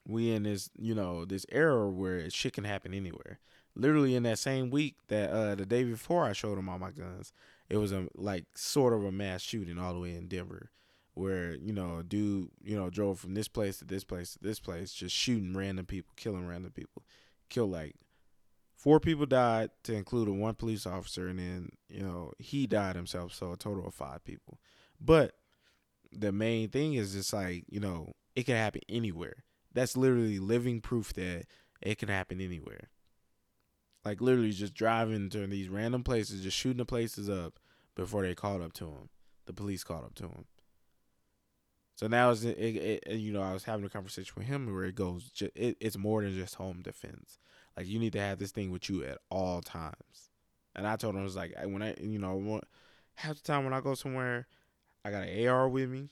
[0.06, 3.38] we in this you know this era where shit can happen anywhere.
[3.76, 6.90] Literally in that same week that uh the day before I showed him all my
[6.90, 7.32] guns,
[7.68, 10.70] it was a like sort of a mass shooting all the way in Denver
[11.14, 14.38] where you know a dude you know drove from this place to this place to
[14.42, 17.02] this place just shooting random people killing random people.
[17.48, 17.94] Killed like
[18.74, 23.32] four people died to include one police officer and then you know he died himself
[23.32, 24.58] so a total of five people.
[25.00, 25.32] But
[26.12, 30.80] the main thing is just like you know it can happen anywhere that's literally living
[30.80, 31.44] proof that
[31.82, 32.88] it can happen anywhere
[34.04, 37.58] like literally just driving to these random places just shooting the places up
[37.94, 39.08] before they called up to him
[39.46, 40.46] the police called up to him
[41.96, 42.56] so now it's it,
[43.06, 45.96] it, you know I was having a conversation with him where it goes it, it's
[45.96, 47.38] more than just home defense.
[47.76, 50.30] Like you need to have this thing with you at all times.
[50.74, 52.60] And I told him I was like when I you know
[53.14, 54.46] half the time when I go somewhere,
[55.04, 56.08] I got an AR with me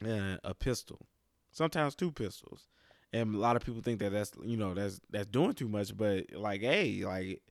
[0.00, 1.06] and a pistol,
[1.50, 2.68] sometimes two pistols.
[3.12, 5.96] And a lot of people think that that's you know that's that's doing too much,
[5.96, 7.42] but like hey like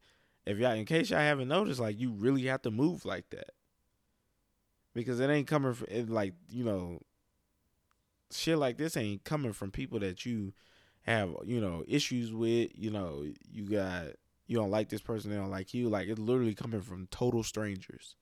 [0.46, 3.52] if y'all in case y'all haven't noticed like you really have to move like that.
[4.94, 7.02] Because it ain't coming from it, like you know
[8.32, 10.54] shit like this ain't coming from people that you
[11.04, 14.08] have you know issues with you know you got
[14.48, 15.90] you don't like this person they don't like you.
[15.90, 18.16] Like it's literally coming from total strangers.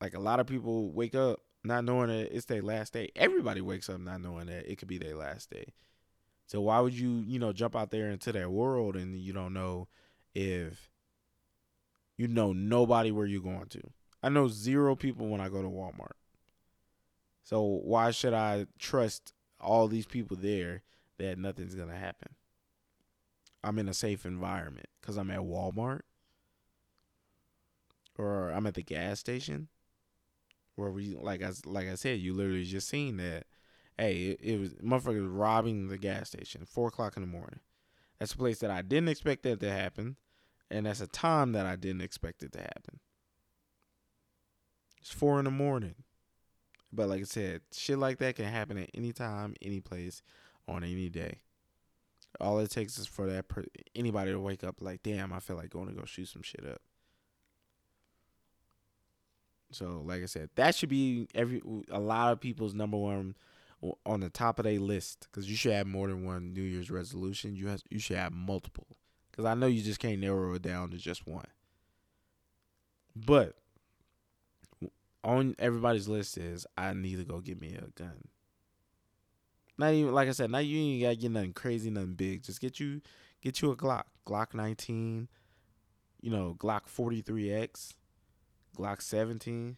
[0.00, 3.60] Like a lot of people wake up not knowing that it's their last day everybody
[3.60, 5.72] wakes up not knowing that it could be their last day
[6.46, 9.52] so why would you you know jump out there into that world and you don't
[9.52, 9.88] know
[10.34, 10.90] if
[12.16, 13.82] you know nobody where you're going to
[14.26, 16.16] I know zero people when I go to Walmart.
[17.44, 20.82] So why should I trust all these people there
[21.18, 22.34] that nothing's going to happen?
[23.62, 26.00] I'm in a safe environment cuz I'm at Walmart
[28.18, 29.68] or I'm at the gas station
[30.76, 33.44] where we like I like I said, you literally just seen that.
[33.98, 37.60] Hey, it, it was motherfuckers robbing the gas station four o'clock in the morning.
[38.18, 40.16] That's a place that I didn't expect that to happen,
[40.70, 43.00] and that's a time that I didn't expect it to happen.
[45.00, 45.94] It's four in the morning.
[46.92, 50.22] But like I said, shit like that can happen at any time, any place,
[50.66, 51.40] on any day.
[52.40, 55.56] All it takes is for that per- anybody to wake up like, damn, I feel
[55.56, 56.80] like going to go shoot some shit up.
[59.76, 61.60] So, like I said, that should be every
[61.90, 63.36] a lot of people's number one
[64.06, 66.90] on the top of their list because you should have more than one New Year's
[66.90, 67.54] resolution.
[67.54, 68.86] You have you should have multiple
[69.30, 71.46] because I know you just can't narrow it down to just one.
[73.14, 73.56] But
[75.22, 78.28] on everybody's list is I need to go get me a gun.
[79.76, 82.42] Not even like I said, not you ain't gotta get nothing crazy, nothing big.
[82.42, 83.02] Just get you
[83.42, 84.04] get you a Glock.
[84.26, 85.28] Glock nineteen,
[86.22, 87.94] you know, Glock forty three X,
[88.76, 89.76] Glock seventeen.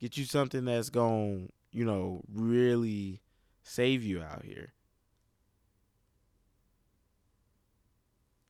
[0.00, 3.20] Get you something that's going you know, really
[3.62, 4.72] save you out here.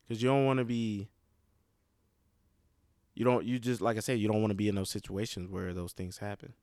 [0.07, 1.07] Cause you don't want to be
[3.13, 5.47] you don't you just like I said, you don't want to be in those situations
[5.47, 6.53] where those things happen.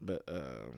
[0.00, 0.70] But uh,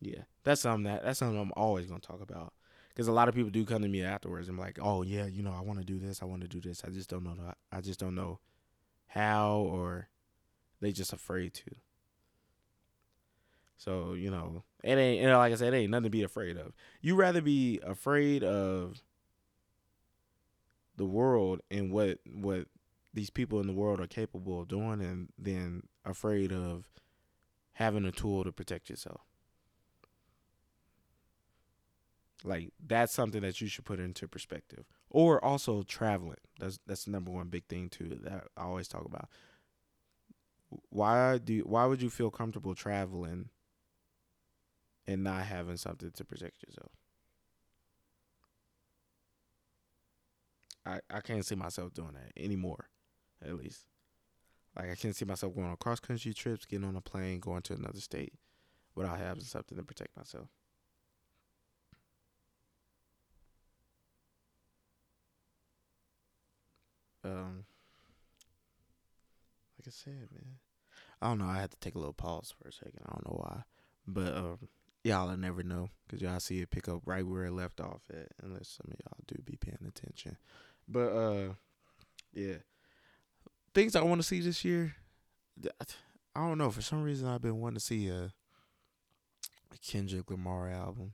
[0.00, 2.54] yeah, that's something that that's something I'm always gonna talk about
[2.92, 5.42] because a lot of people do come to me afterwards and like, oh yeah, you
[5.42, 7.54] know, I want to do this, I want to do this, I just don't know,
[7.70, 8.38] I just don't know
[9.08, 10.08] how or
[10.80, 11.74] they just afraid to.
[13.76, 16.22] So, you know, it ain't you know, like I said, it ain't nothing to be
[16.22, 16.72] afraid of.
[17.00, 19.02] You rather be afraid of
[20.96, 22.66] the world and what what
[23.14, 26.88] these people in the world are capable of doing and then afraid of
[27.74, 29.22] having a tool to protect yourself.
[32.44, 34.84] Like that's something that you should put into perspective.
[35.10, 36.38] Or also traveling.
[36.58, 39.28] That's that's the number one big thing too that I always talk about.
[40.88, 43.50] Why do why would you feel comfortable traveling
[45.06, 46.92] and not having something to protect yourself?
[50.84, 52.88] I, I can't see myself doing that anymore,
[53.44, 53.84] at least.
[54.76, 57.62] Like I can't see myself going on cross country trips, getting on a plane, going
[57.62, 58.32] to another state
[58.94, 60.48] without having something to protect myself.
[67.24, 67.64] Um,
[69.78, 70.58] like I said, man,
[71.20, 71.46] I don't know.
[71.46, 73.00] I had to take a little pause for a second.
[73.06, 73.62] I don't know why,
[74.06, 74.68] but um,
[75.04, 78.02] y'all will never know because y'all see it pick up right where it left off
[78.10, 80.36] at, unless some of y'all do be paying attention.
[80.88, 81.52] But uh,
[82.32, 82.56] yeah,
[83.74, 84.94] things I want to see this year.
[86.34, 86.70] I don't know.
[86.70, 88.32] For some reason, I've been wanting to see a,
[89.86, 91.12] Kendrick Lamar album.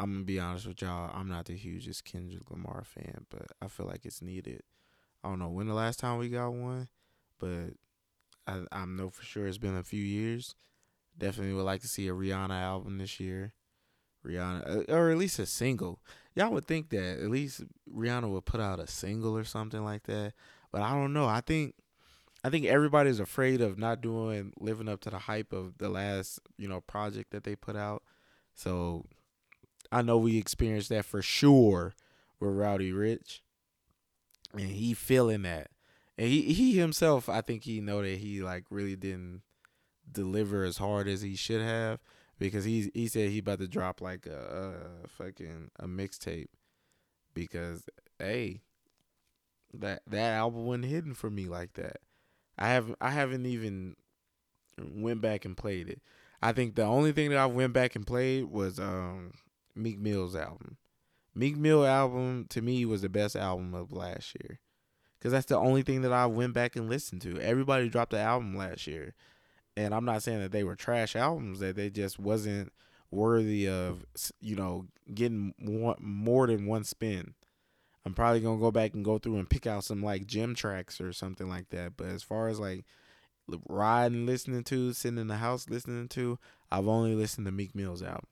[0.00, 1.10] I'm gonna be honest with y'all.
[1.14, 4.62] I'm not the hugest Kendrick Lamar fan, but I feel like it's needed.
[5.22, 6.88] I don't know when the last time we got one,
[7.38, 7.74] but
[8.46, 10.54] I I know for sure it's been a few years.
[11.18, 13.52] Definitely would like to see a Rihanna album this year.
[14.24, 16.00] Rihanna, uh, or at least a single.
[16.34, 20.02] Y'all would think that at least Rihanna would put out a single or something like
[20.04, 20.34] that,
[20.70, 21.26] but I don't know.
[21.26, 21.74] I think
[22.44, 26.40] I think everybody's afraid of not doing living up to the hype of the last
[26.58, 28.02] you know project that they put out.
[28.54, 29.06] So
[29.90, 31.94] I know we experienced that for sure
[32.38, 33.40] with Roddy Ricch,
[34.56, 35.70] and he feeling that,
[36.18, 39.42] and he he himself, I think he know that he like really didn't
[40.10, 42.00] deliver as hard as he should have
[42.38, 46.48] because he he said he about to drop like a, a fucking a mixtape
[47.34, 47.88] because
[48.18, 48.62] hey
[49.74, 51.98] that that album wasn't hidden for me like that.
[52.58, 53.96] I haven't I haven't even
[54.78, 56.00] went back and played it.
[56.42, 59.32] I think the only thing that I went back and played was um
[59.74, 60.76] Meek Mill's album.
[61.36, 64.60] Meek Mill album to me was the best album of last year.
[65.20, 67.40] Cause that's the only thing that I went back and listened to.
[67.40, 69.14] Everybody dropped the album last year
[69.76, 72.72] and I'm not saying that they were trash albums that they just wasn't
[73.10, 74.04] worthy of
[74.40, 77.34] you know getting more, more than one spin.
[78.04, 81.00] I'm probably gonna go back and go through and pick out some like gym tracks
[81.00, 81.96] or something like that.
[81.96, 82.84] But as far as like
[83.68, 86.38] riding, listening to, sitting in the house listening to,
[86.70, 88.26] I've only listened to Meek Mill's album.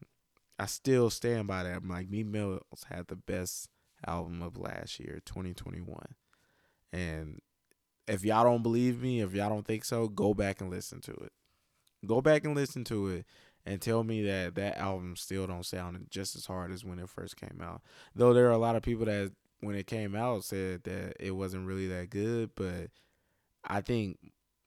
[0.59, 1.87] I still stand by that.
[1.87, 3.69] Like Meek Mills had the best
[4.07, 6.15] album of last year, 2021,
[6.93, 7.41] and
[8.07, 11.13] if y'all don't believe me, if y'all don't think so, go back and listen to
[11.13, 11.33] it.
[12.07, 13.25] Go back and listen to it
[13.67, 17.09] and tell me that that album still don't sound just as hard as when it
[17.09, 17.81] first came out.
[18.15, 21.31] Though there are a lot of people that when it came out said that it
[21.31, 22.91] wasn't really that good, but
[23.65, 24.19] I think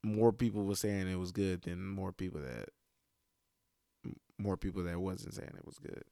[0.03, 2.69] more people were saying it was good than more people that
[4.37, 6.03] more people that wasn't saying it was good.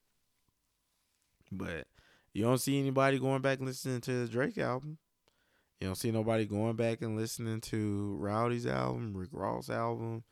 [1.52, 1.88] But
[2.34, 4.98] you don't see anybody going back listening to the Drake album.
[5.80, 10.24] You don't see nobody going back and listening to Roddy's album, Rick Ross album.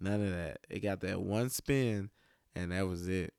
[0.00, 0.58] None of that.
[0.68, 2.10] It got that one spin,
[2.54, 3.32] and that was it.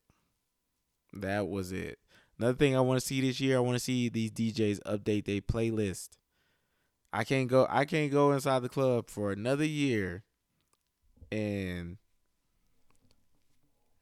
[1.14, 2.00] That was it.
[2.40, 5.26] Another thing I want to see this year, I want to see these DJs update
[5.26, 6.10] their playlist.
[7.14, 7.66] I can't go.
[7.70, 10.24] I can't go inside the club for another year,
[11.32, 11.98] and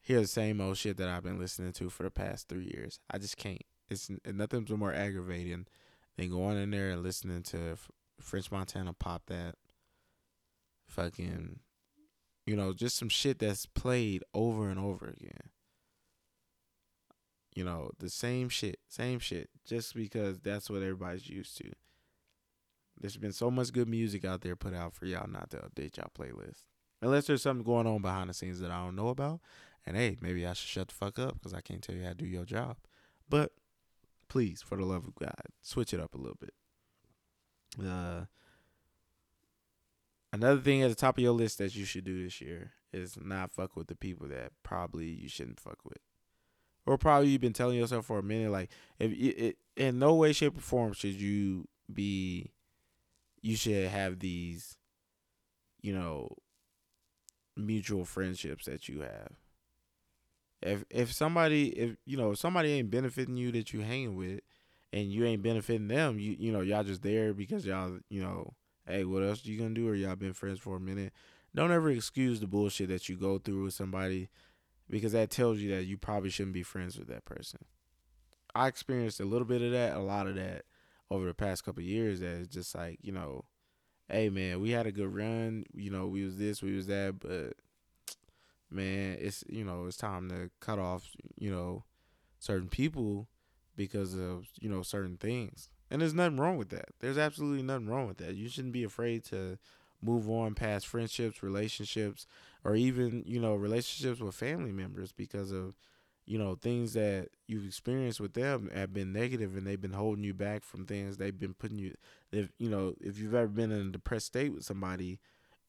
[0.04, 3.00] hear the same old shit that I've been listening to for the past three years.
[3.10, 3.64] I just can't.
[3.90, 5.66] It's nothing's more aggravating
[6.18, 7.78] than going in there and listening to
[8.20, 9.56] French Montana pop that
[10.88, 11.60] fucking,
[12.46, 15.50] you know, just some shit that's played over and over again.
[17.56, 21.72] You know, the same shit, same shit, just because that's what everybody's used to.
[23.00, 25.98] There's been so much good music out there put out for y'all not to update
[25.98, 26.64] y'all playlist.
[27.02, 29.42] Unless there's something going on behind the scenes that I don't know about.
[29.86, 32.10] And hey, maybe I should shut the fuck up because I can't tell you how
[32.10, 32.78] to do your job.
[33.30, 33.52] But
[34.30, 36.54] please, for the love of God, switch it up a little bit.
[37.86, 38.26] Uh,
[40.32, 43.18] another thing at the top of your list that you should do this year is
[43.22, 45.98] not fuck with the people that probably you shouldn't fuck with,
[46.86, 48.52] or probably you've been telling yourself for a minute.
[48.52, 48.70] Like,
[49.00, 52.52] if it, it in no way, shape, or form should you be,
[53.42, 54.78] you should have these,
[55.82, 56.38] you know,
[57.58, 59.43] mutual friendships that you have
[60.64, 64.40] if if somebody if you know if somebody ain't benefiting you that you hanging with
[64.92, 68.54] and you ain't benefiting them you you know y'all just there because y'all you know
[68.88, 69.88] hey what else you gonna do?
[69.88, 71.14] Or y'all been friends for a minute?
[71.56, 74.30] Don't ever excuse the bullshit that you go through with somebody
[74.90, 77.60] because that tells you that you probably shouldn't be friends with that person.
[78.56, 80.64] I experienced a little bit of that a lot of that
[81.10, 83.46] over the past couple years that it's just like you know
[84.10, 85.66] hey man we had a good run.
[85.74, 87.54] You know we was this we was that but
[88.74, 91.84] man, it's you know it's time to cut off you know
[92.40, 93.28] certain people
[93.76, 96.90] because of you know certain things, and there's nothing wrong with that.
[97.00, 98.36] There's absolutely nothing wrong with that.
[98.36, 99.58] You shouldn't be afraid to
[100.02, 102.28] move on past friendships, relationships,
[102.64, 105.76] or even you know relationships with family members because of
[106.26, 110.24] you know things that you've experienced with them have been negative and they've been holding
[110.24, 111.94] you back from things they've been putting you
[112.32, 115.20] if you know if you've ever been in a depressed state with somebody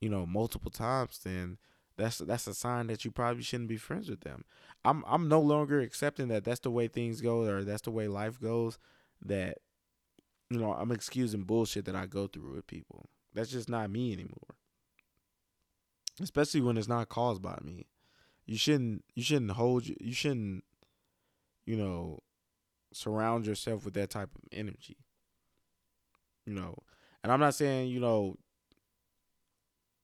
[0.00, 1.58] you know multiple times then
[1.96, 4.44] that's that's a sign that you probably shouldn't be friends with them.
[4.84, 8.08] I'm I'm no longer accepting that that's the way things go or that's the way
[8.08, 8.78] life goes.
[9.24, 9.58] That
[10.50, 13.08] you know I'm excusing bullshit that I go through with people.
[13.32, 14.56] That's just not me anymore.
[16.20, 17.86] Especially when it's not caused by me.
[18.46, 20.64] You shouldn't you shouldn't hold you shouldn't
[21.64, 22.20] you know
[22.92, 24.96] surround yourself with that type of energy.
[26.44, 26.76] You know,
[27.22, 28.36] and I'm not saying you know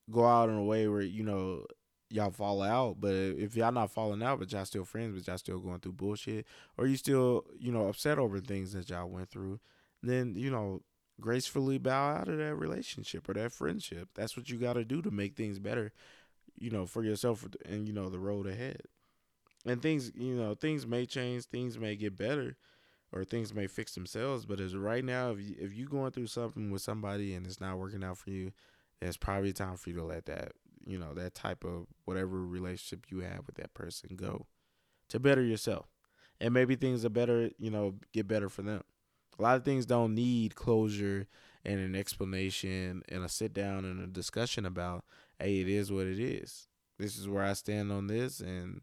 [0.09, 1.65] go out in a way where you know
[2.11, 2.97] y'all fall out.
[2.99, 5.93] But if y'all not falling out, but y'all still friends, but y'all still going through
[5.93, 6.45] bullshit,
[6.77, 9.59] or you still you know upset over things that y'all went through,
[10.03, 10.81] then you know
[11.19, 14.09] gracefully bow out of that relationship or that friendship.
[14.15, 15.93] That's what you got to do to make things better,
[16.59, 18.81] you know, for yourself and you know the road ahead.
[19.65, 22.57] And things, you know, things may change, things may get better,
[23.11, 24.45] or things may fix themselves.
[24.45, 27.61] But as right now, if you, if you going through something with somebody and it's
[27.61, 28.51] not working out for you,
[29.01, 30.53] it's probably time for you to let that
[30.85, 34.45] you know that type of whatever relationship you have with that person go
[35.09, 35.87] to better yourself.
[36.39, 38.83] And maybe things are better you know get better for them.
[39.37, 41.27] A lot of things don't need closure
[41.63, 45.05] and an explanation and a sit down and a discussion about
[45.39, 46.67] hey it is what it is.
[46.97, 48.81] This is where i stand on this and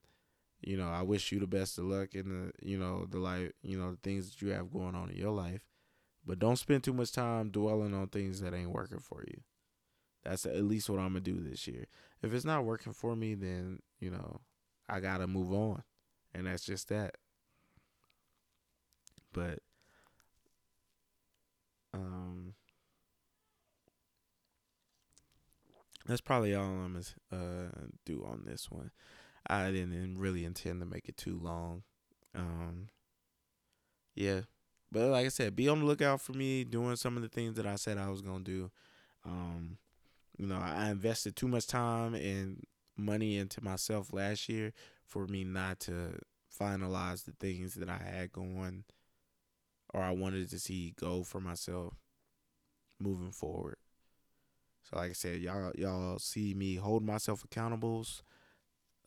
[0.60, 3.52] you know i wish you the best of luck in the you know the life
[3.62, 5.62] you know the things that you have going on in your life.
[6.26, 9.42] But don't spend too much time dwelling on things that ain't working for you
[10.28, 11.86] that's at least what I'm gonna do this year.
[12.22, 14.40] If it's not working for me, then you know
[14.88, 15.82] I gotta move on,
[16.34, 17.16] and that's just that.
[19.32, 19.60] But
[21.94, 22.54] um,
[26.06, 28.90] that's probably all I'm gonna uh, do on this one.
[29.46, 31.84] I didn't really intend to make it too long.
[32.34, 32.88] Um,
[34.14, 34.40] yeah,
[34.92, 37.54] but like I said, be on the lookout for me doing some of the things
[37.56, 38.70] that I said I was gonna do.
[39.24, 39.78] Um,
[40.38, 42.64] you know, I invested too much time and
[42.96, 44.72] money into myself last year
[45.04, 46.18] for me not to
[46.58, 48.84] finalize the things that I had going
[49.92, 51.94] or I wanted to see go for myself
[53.00, 53.76] moving forward.
[54.82, 58.22] So like I said, y'all y'all see me hold myself accountables,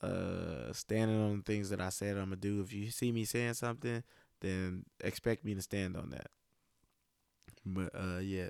[0.01, 2.61] uh standing on the things that I said I'm gonna do.
[2.61, 4.03] If you see me saying something,
[4.41, 6.27] then expect me to stand on that.
[7.65, 8.49] But uh yeah.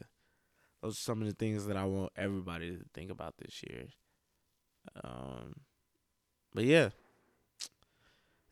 [0.82, 3.88] Those are some of the things that I want everybody to think about this year.
[5.04, 5.62] Um,
[6.54, 6.90] but yeah,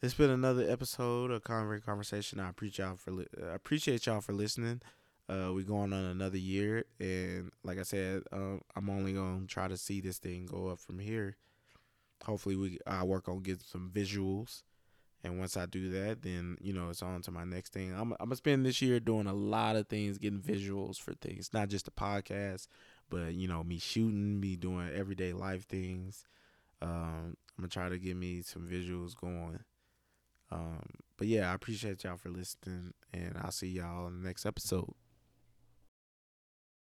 [0.02, 2.40] it's been another episode of Convert Conversation.
[2.40, 4.82] I appreciate y'all for li- I appreciate y'all for listening.
[5.28, 9.68] Uh, we going on another year, and like I said, uh, I'm only gonna try
[9.68, 11.36] to see this thing go up from here.
[12.24, 14.64] Hopefully, we I work on getting some visuals
[15.24, 17.94] and once I do that, then you know it's on to my next thing.
[17.94, 21.52] I'm I'm gonna spend this year doing a lot of things, getting visuals for things,
[21.54, 22.68] not just the podcast,
[23.10, 26.26] but you know me shooting, me doing everyday life things,
[26.82, 29.60] Um, I'm gonna try to get me some visuals going.
[30.52, 30.84] Um,
[31.18, 34.94] but yeah, I appreciate y'all for listening, and I'll see y'all in the next episode.